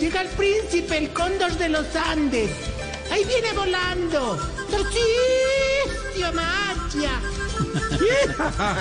[0.00, 2.50] Llega el príncipe, el cóndor de los Andes.
[3.12, 4.38] Ahí viene volando.
[4.70, 7.20] ¡Tarcisio Magia!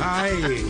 [0.01, 0.65] Ay.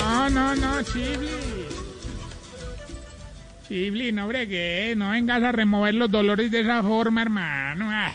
[0.00, 1.66] No, no, no, Chibli.
[3.68, 7.88] Chibli, no bregué, no vengas a remover los dolores de esa forma, hermano.
[7.88, 8.12] Ah.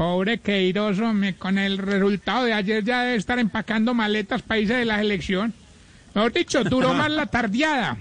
[0.00, 4.86] Pobre Queiroz, hombre, con el resultado de ayer ya debe estar empacando maletas países de
[4.86, 5.52] la selección.
[6.14, 7.98] Mejor dicho, duró más la tardeada.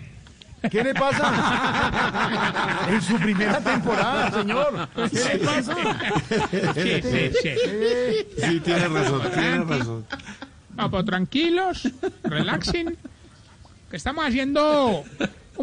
[0.72, 2.88] ¿Qué le pasa?
[2.90, 4.88] En su primera temporada, señor.
[4.96, 5.76] ¿Qué le pasa?
[6.74, 7.56] Sí, sí, sí.
[8.48, 10.06] Sí, tiene razón, tiene razón.
[10.90, 11.90] Pues tranquilos,
[12.24, 12.98] relaxing,
[13.92, 15.04] que estamos haciendo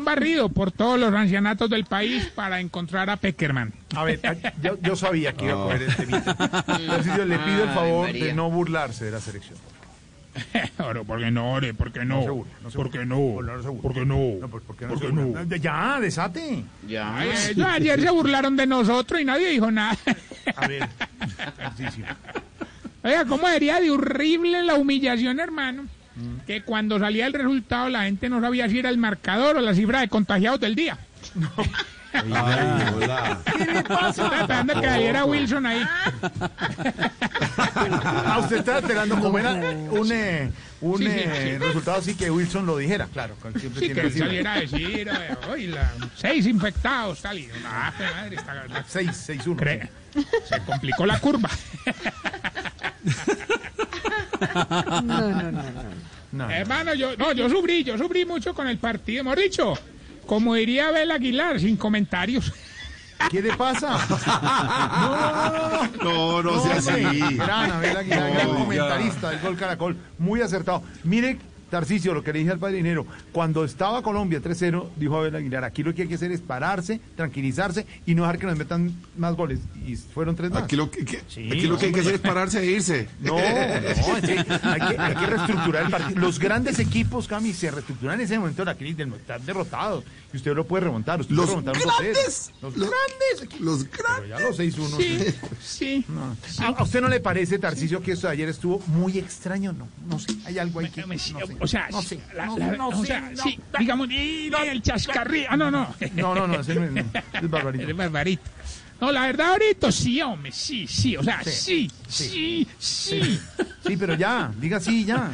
[0.07, 3.75] barrido por todos los ancianatos del país para encontrar a Peckerman.
[3.95, 4.21] A ver,
[4.63, 7.27] yo, yo sabía que iba a coger este mito.
[7.27, 9.59] Le pido el favor de no burlarse de la selección.
[10.79, 11.75] Oro, ¿por qué no, ore?
[11.75, 12.17] ¿Por qué no?
[12.17, 13.17] No se burle, no se ¿Por qué no?
[13.17, 13.53] Burle.
[13.81, 14.17] ¿Por qué no?
[14.41, 14.91] No, pues, ¿por qué no?
[14.91, 15.45] ¿Por se qué burla?
[15.45, 15.57] no?
[15.57, 16.65] Ya, desate.
[17.03, 19.97] Ay, ellos ayer se burlaron de nosotros y nadie dijo nada.
[20.57, 20.89] A ver.
[23.03, 25.87] Oiga, ¿cómo sería de horrible la humillación, hermano?
[26.47, 29.75] Que cuando salía el resultado la gente no sabía si era el marcador o la
[29.75, 30.99] cifra de contagiados del día.
[32.13, 34.27] ¿Qué le Estaba pasa?
[34.41, 35.83] esperando que saliera Wilson ahí.
[38.25, 40.51] Ah, usted está esperando como era un, eh,
[40.81, 41.65] un Sí, sí, eh, sí.
[41.67, 43.07] resultado así que Wilson lo dijera.
[43.13, 47.39] Claro, siempre Sí, tiene que la saliera a decir, eh, "Oye, la- seis infectados, tal.
[47.39, 49.61] Y, ah, qué madre, está, 6, 6, 1.
[49.61, 49.89] cre-
[50.49, 51.51] se complicó la curva.
[55.03, 55.31] No,
[56.41, 59.21] Hermano, yo, no, yo sufrí, yo sufrí mucho con el partido.
[59.21, 59.75] Hemos dicho,
[60.27, 62.53] como diría Abel Aguilar, sin comentarios.
[63.31, 63.99] ¿Qué le pasa?
[66.03, 67.07] No, no sea hombre.
[67.07, 67.37] así.
[67.37, 69.97] Gran, Abel Aguilar, gran comentarista del Gol Caracol.
[70.19, 70.83] Muy acertado.
[71.03, 71.39] Mire,
[71.71, 73.07] Tarcicio, lo que le dije al padrinero.
[73.33, 77.01] Cuando estaba Colombia 3-0, dijo Abel Aguilar, aquí lo que hay que hacer es pararse,
[77.17, 79.59] tranquilizarse y no dejar que nos metan más goles.
[79.87, 80.63] Y fueron tres más.
[80.65, 83.09] Aquí lo que, que- Sí, aquí lo que hay que hacer es pararse e irse.
[83.21, 86.21] No, no, hay, que, hay que reestructurar el partido.
[86.21, 90.05] Los grandes equipos, Cami, se reestructuran en ese momento de la crisis, del estar derrotados.
[90.33, 91.21] Y usted lo puede remontar.
[91.21, 91.97] Usted Los puede remontar un 2-0.
[91.99, 92.53] grandes.
[92.63, 93.61] Los los- grandes.
[93.61, 94.29] Los grandes.
[94.31, 94.97] ya los 6-1.
[94.97, 95.25] Sí,
[95.63, 96.05] sí.
[96.09, 96.37] No.
[96.65, 99.73] ¿A a usted no le parece, Tarcicio, que esto de ayer estuvo muy extraño?
[99.73, 100.29] No, no sé.
[100.45, 101.03] Hay algo ahí que.
[101.07, 101.56] No sé.
[101.61, 102.21] O sea, no sí, sé.
[102.35, 103.43] la- no, la- no o sea, no.
[103.43, 105.47] sí, digamos, y el chascarrillo.
[105.51, 105.95] Ah, no, no.
[106.15, 107.03] No, no, no, ese no es, no,
[107.43, 107.89] es barbarito.
[107.91, 108.43] Es barbarito.
[108.99, 113.39] No, la verdad, ahorita sí, hombre, sí, sí, o sea, sí, sí, sí,
[113.87, 115.31] Sí, pero ya, diga sí, ya.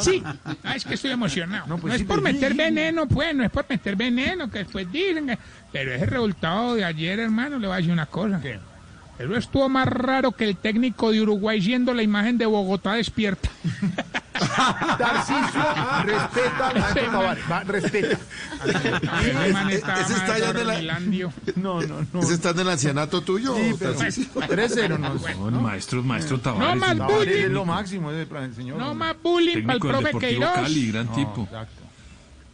[0.00, 0.20] Sí.
[0.64, 1.66] Ah, es que estoy emocionado.
[1.68, 2.58] No, No, pues es sí, por pues meter sí.
[2.58, 5.38] veneno, pues, no es por meter veneno, que después dicen que...
[5.72, 8.40] Pero ese resultado de ayer, hermano, le voy a decir una cosa.
[8.42, 8.58] ¿Qué?
[9.16, 13.48] Eso estuvo más raro que el técnico de Uruguay siendo la imagen de Bogotá despierta.
[14.98, 15.62] Tarcicio
[16.04, 17.44] respeta a Nacho Tavares.
[17.50, 18.18] Va, respeta.
[20.00, 21.00] Ese está ya de la-.
[21.56, 22.20] No, no, no.
[22.20, 23.54] ¿Ese está en el ancianato tuyo?
[23.56, 24.32] Sí, pero Tarcisio?
[24.34, 25.50] 3-0 no.
[25.50, 26.68] No, maestro, maestro Tavares.
[26.68, 28.78] No más Tavares es bullying, lo máximo, ese el señor.
[28.78, 30.54] no más bullying para el del profe Queiroz.
[30.54, 31.42] Cali, gran No, tipo.
[31.44, 31.82] exacto.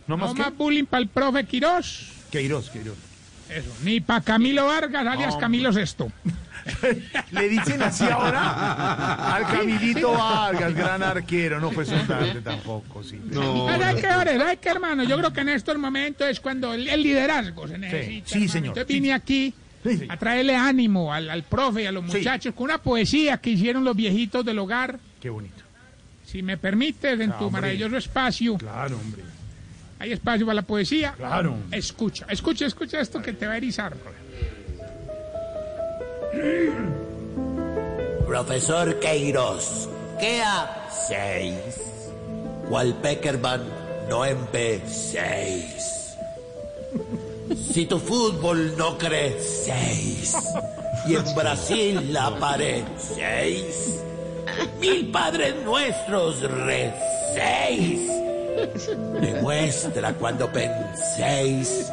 [0.07, 2.09] No No más bullying para el profe Queiroz.
[2.31, 2.97] Queiroz, Queiroz.
[3.55, 5.41] Eso, ni para Camilo Vargas, alias Hombre.
[5.41, 6.11] Camilo Sexto.
[7.33, 11.59] Le dicen así ahora al Camilito Vargas, gran arquero.
[11.61, 13.19] No fue su tarde tampoco, sí.
[13.31, 14.03] No, ¿Sabes qué?
[14.03, 15.03] ¿Sabes qué, hermano?
[15.05, 18.29] Yo creo que en estos momentos es cuando el, el liderazgo se necesita.
[18.29, 18.69] sí, señor.
[18.69, 19.13] Entonces vine sí.
[19.13, 20.07] aquí Sí, sí.
[20.11, 22.19] a traerle ánimo al, al profe y a los Sí.
[22.19, 24.99] muchachos con una poesía que hicieron los viejitos del hogar.
[25.21, 25.65] Qué bonito.
[26.27, 27.63] Si me permites, en tu hombre.
[27.63, 29.23] maravilloso espacio, Claro, hombre.
[30.01, 31.13] Hay espacio para la poesía.
[31.17, 31.57] Claro.
[31.71, 33.95] Escucha, escucha, escucha esto que te va a erizar.
[38.27, 39.89] Profesor Queiroz,
[40.19, 41.55] ¿qué hacéis?
[42.69, 43.63] ¿Cuál Peckerman
[44.09, 46.17] no empecéis?
[47.73, 50.35] Si tu fútbol no crecéis
[51.07, 54.01] y en Brasil aparecéis,
[54.81, 58.30] mil padres nuestros recéis.
[59.21, 61.91] Demuestra cuando penséis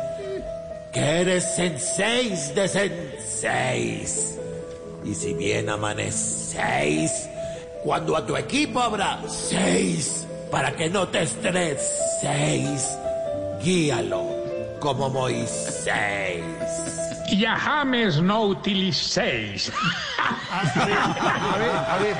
[0.91, 4.39] que eres senséis de senséis.
[5.03, 7.29] Y si bien amanecéis,
[7.83, 12.97] cuando a tu equipo habrá seis, para que no te estreses.
[13.61, 14.23] Guíalo
[14.79, 16.43] como Moisés.
[17.29, 19.71] Y a James no utilicéis.
[20.49, 20.63] A
[21.57, 22.15] ver, a ver.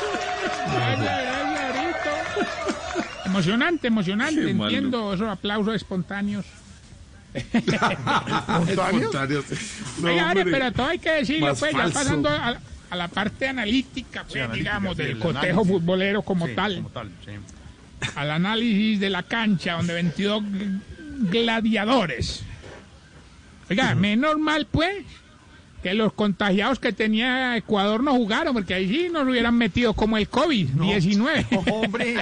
[3.26, 4.46] Emocionante, emocionante.
[4.46, 4.70] Qué malo.
[4.70, 6.44] Entiendo esos aplausos espontáneos.
[7.34, 9.12] Espontáneos.
[10.00, 10.44] No, Oiga, hombre.
[10.44, 12.58] pero todo hay que decirlo, pues, ya pasando a,
[12.90, 15.68] a la parte analítica, pues, analítica, digamos, sí, del el cotejo análisis.
[15.72, 16.76] futbolero como sí, tal.
[16.76, 17.32] Como tal, sí.
[18.14, 20.80] al análisis de la cancha, donde 22 g-
[21.30, 22.44] gladiadores.
[23.68, 25.04] Oiga, menos mal, pues,
[25.84, 30.16] que los contagiados que tenía Ecuador no jugaron, porque ahí sí nos hubieran metido como
[30.16, 31.46] el COVID-19.
[31.70, 32.16] Hombre,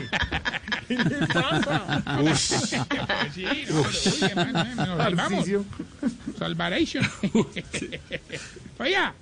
[0.89, 2.03] ¿qué le pasa?
[2.35, 3.07] Sí, no, pero,
[3.81, 5.45] uy, hermano, eh, nos salvamos.
[8.81, 9.15] Oiga,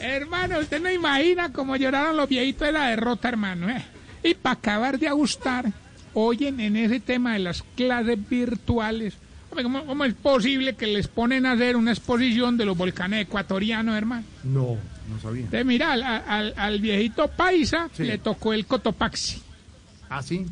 [0.00, 3.70] hermano, usted no imagina cómo lloraron los viejitos de la derrota, hermano.
[3.70, 3.84] eh.
[4.24, 5.66] Y para acabar de ajustar,
[6.14, 9.14] oyen en ese tema de las clases virtuales.
[9.62, 13.96] ¿Cómo, cómo es posible que les ponen a hacer una exposición de los volcanes ecuatorianos,
[13.96, 14.24] hermano?
[14.44, 14.76] No,
[15.10, 15.42] no sabía.
[15.44, 18.04] Entonces, mira, al, al- al viejito paisa Sí.
[18.04, 19.42] le tocó el Cotopaxi.
[20.08, 20.46] Ah, sí.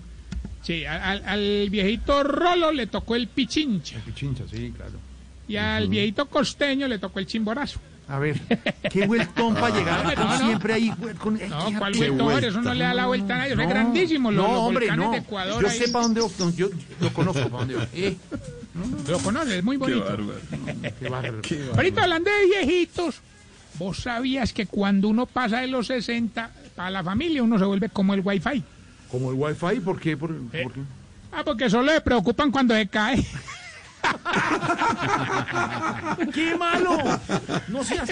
[0.63, 3.99] Sí, al, viejito Rolo le tocó el Pichincha.
[4.05, 4.93] Pichincha, sí, claro.
[5.49, 7.81] Y al viejito costeño le tocó el Chimborazo.
[8.09, 8.41] A ver,
[8.91, 10.39] qué vueltón para llegar No, no.
[10.39, 10.93] siempre ahí.
[11.19, 12.49] Con, No, ¿cuál vuelta.
[12.49, 13.53] Eso no le da la vuelta a nadie.
[13.53, 14.31] Eso es grandísimo.
[14.33, 15.13] Los, no, los hombre, no.
[15.13, 15.63] de Ecuador.
[15.63, 15.79] Yo ahí.
[15.79, 16.69] sé para dónde no, yo
[17.01, 17.87] lo conozco para dónde va.
[17.95, 18.17] Eh,
[19.09, 20.05] Lo conoces, es muy Qué bonito.
[20.05, 20.35] bárbaro.
[20.99, 21.41] qué bárbaro.
[21.77, 23.21] Ahorita hablando de viejitos,
[23.79, 27.89] vos sabías que cuando uno pasa de los 60, para la familia uno se vuelve
[27.89, 28.63] como el wifi.
[29.11, 30.17] Como el wifi, ¿por qué?
[30.17, 30.63] ¿Por, Eh.
[30.63, 30.81] por qué?
[31.33, 33.25] Ah, porque solo le preocupan cuando se cae.
[36.35, 36.99] ¡Qué malo!
[37.69, 38.11] No seas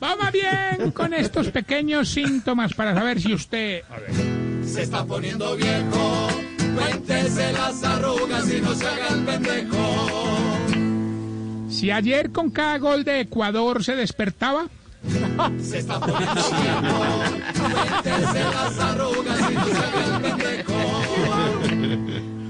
[0.00, 3.82] Vamos bien con estos pequeños síntomas para saber si usted...
[4.64, 6.28] Se está poniendo viejo.
[6.80, 9.76] Cuéntese las arrugas y no se haga el pendejo.
[11.68, 14.66] Si ayer con cada gol de Ecuador se despertaba,
[15.62, 16.30] Se está poniendo.
[18.02, 20.74] Cuéntese las arrugas y no se haga el pendejo.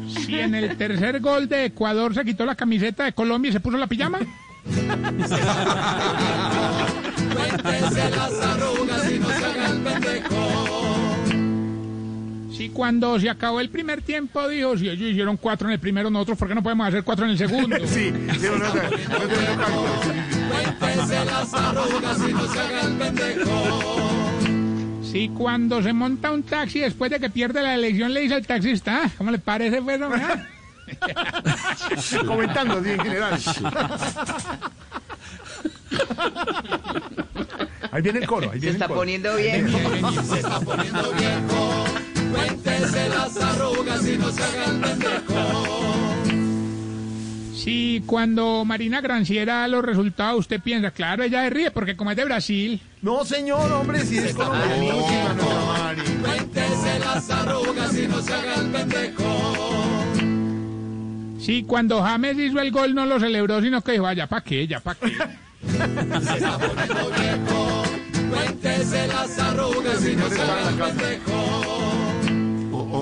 [0.09, 3.61] si en el tercer gol de Ecuador se quitó la camiseta de Colombia y se
[3.61, 4.19] puso la pijama,
[7.35, 8.70] Cuéntese las arrugas
[12.61, 16.11] si cuando se acabó el primer tiempo dijo, si ellos hicieron cuatro en el primero,
[16.11, 17.75] nosotros, ¿por qué no podemos hacer cuatro en el segundo?
[17.87, 18.67] Sí, sí, no, no.
[20.79, 25.01] Cuéntese las arrugas y no se haga el pendejo.
[25.03, 28.47] Si cuando se monta un taxi después de que pierde la elección le dice al
[28.47, 30.47] taxista, "Ah, ¿cómo le parece, pues, ah?"
[32.27, 33.41] Comentando así en general.
[37.93, 39.01] Ahí viene el coro, ahí Se viene está el coro.
[39.01, 39.69] poniendo bien.
[40.29, 41.70] Se está poniendo viejo.
[42.81, 46.15] Cuéntese las arrugas y no se haga el pendejo.
[47.55, 52.11] Si cuando Marina Granciera da los resultados usted piensa, claro, ella se ríe porque como
[52.11, 55.35] es de Brasil, No, señor, hombre, si es colombianísima,
[55.69, 56.01] Mari.
[56.23, 59.53] Cuéntese las arrugas y no se haga el pendejo.
[61.39, 64.43] si cuando James hizo el gol no lo celebró, sino que dijo, "Ah, ya pa'
[64.43, 65.09] qué, ya pa' qué.
[65.11, 67.83] Se está poniendo viejo.
[68.31, 71.60] Cuéntese las arrugas y no se haga el pendejo.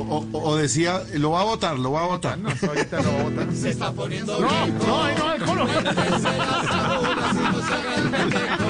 [0.09, 2.39] O, o- decía, lo va a votar, lo va a votar.
[2.39, 3.53] No, ahorita no va a votar.
[3.55, 4.87] Se está poniendo No, viejo.
[4.87, 8.65] no, no, el pendejo.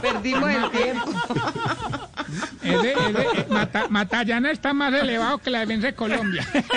[0.00, 1.10] Perdimos el tiempo.
[2.62, 6.46] Ese, ese, eh, Mata- Matallana está más elevado que la defensa de Colombia.
[6.52, 6.74] ¿Verdad?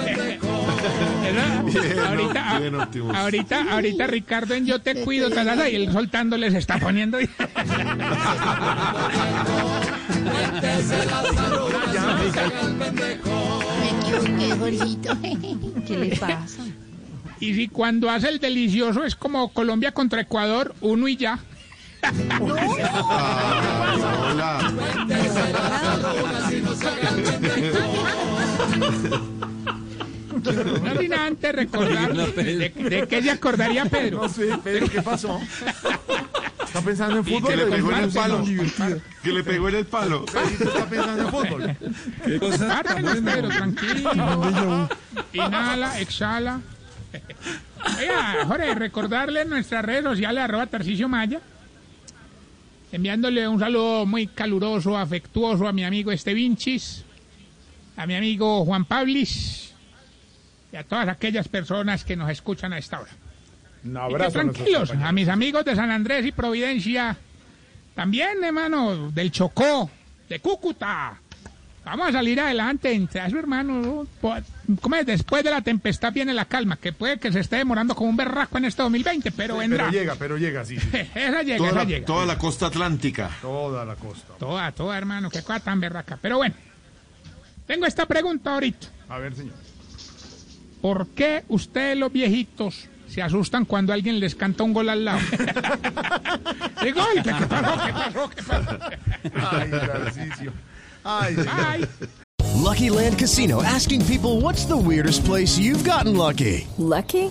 [0.00, 0.40] Bien,
[2.08, 3.16] ahorita, bien, Optimus.
[3.16, 7.20] ahorita, ahorita Ricardo en Yo te cuido, talala, y él soltándole se está poniendo.
[7.24, 7.30] Y no.
[15.86, 16.62] ¿Qué le pasa?
[17.40, 21.38] Y si cuando hace el delicioso es como Colombia contra Ecuador, uno y ya.
[22.40, 22.64] Hola.
[30.52, 34.22] No sin antes recordar de, de qué se acordaría Pedro.
[34.22, 35.40] No sé, Pedro, ¿qué pasó?
[36.64, 37.50] ¿Está pensando en fútbol?
[37.50, 38.44] Que le pegó en el palo.
[39.22, 40.24] Que le pegó en el palo.
[40.26, 41.76] Está pensando en fútbol.
[43.24, 44.10] Pedro, tranquilo.
[45.32, 46.60] Inhala, exhala.
[47.98, 51.40] Oiga, Jorge, recordarle en nuestras redes sociales, arroba Tarcicio Maya,
[52.90, 57.04] enviándole un saludo muy caluroso, afectuoso a mi amigo Estevinchis,
[57.96, 59.63] a mi amigo Juan Pablis,
[60.74, 63.10] y a todas aquellas personas que nos escuchan a esta hora.
[63.84, 64.40] Un Y que abrazo.
[64.40, 67.16] a nuestros tranquilos, a mis amigos de San Andrés y Providencia,
[67.94, 69.88] también, hermano, del Chocó,
[70.28, 71.14] de Cúcuta.
[71.84, 73.74] Vamos a salir adelante entre eso, hermano.
[73.82, 74.06] ¿no?
[74.20, 74.34] Po-
[74.80, 75.06] ¿Cómo es?
[75.06, 78.16] Después de la tempestad viene la calma, que puede que se esté demorando como un
[78.16, 79.84] berraco en este 2020, pero vendrá.
[79.90, 80.80] Pero llega, pero llega, sí.
[80.80, 80.88] sí.
[81.14, 82.06] esa llega, Toda esa la, llega.
[82.06, 83.30] toda la costa atlántica.
[83.42, 84.32] Toda la costa.
[84.40, 86.18] Toda, toda, hermano, qué cosa tan berraca.
[86.20, 86.54] Pero bueno,
[87.66, 88.88] tengo esta pregunta ahorita.
[89.10, 89.54] A ver, señor.
[90.84, 95.18] ¿Por qué ustedes los viejitos se asustan cuando alguien les canta un gol al lado?
[96.84, 97.80] Digo, "Ay, ¿qué qué pasó?
[97.86, 98.30] ¿Qué pasó?
[98.36, 99.50] ¿Qué pasó?
[99.50, 100.52] Ay, Tarcisio.
[101.02, 101.48] Ay, señor.
[101.56, 101.84] Ay,
[102.62, 106.66] Lucky Land Casino asking people what's the weirdest place you've gotten lucky?
[106.76, 107.30] Lucky?